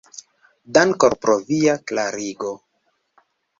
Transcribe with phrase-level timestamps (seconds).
[0.77, 2.57] Dankon pro via klarigo!